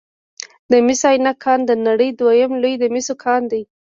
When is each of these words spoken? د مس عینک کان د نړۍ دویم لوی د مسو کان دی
د 0.71 0.73
مس 0.85 1.01
عینک 1.09 1.37
کان 1.43 1.59
د 1.65 1.71
نړۍ 1.87 2.09
دویم 2.19 2.51
لوی 2.61 2.73
د 2.79 2.83
مسو 2.93 3.13
کان 3.23 3.41
دی 3.51 3.61